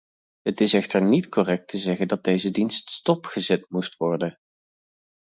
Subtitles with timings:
[0.41, 4.37] Het is echter niet correct te zeggen dat deze dienst stopgezet moest worden.